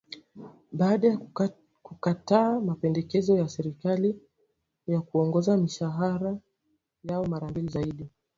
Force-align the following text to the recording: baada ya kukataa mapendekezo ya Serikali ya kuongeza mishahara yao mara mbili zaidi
baada 0.71 1.07
ya 1.07 1.17
kukataa 1.83 2.59
mapendekezo 2.59 3.37
ya 3.37 3.49
Serikali 3.49 4.21
ya 4.87 5.01
kuongeza 5.01 5.57
mishahara 5.57 6.37
yao 7.03 7.25
mara 7.25 7.47
mbili 7.49 7.67
zaidi 7.67 8.07